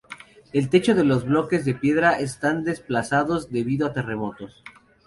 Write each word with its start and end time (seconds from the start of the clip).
En 0.51 0.59
el 0.63 0.69
techo 0.71 0.95
los 0.95 1.25
bloques 1.25 1.63
de 1.63 1.75
piedra 1.75 2.17
están 2.17 2.63
desplazados 2.63 3.51
debido 3.51 3.85
a 3.85 3.93
terremotos. 3.93 4.63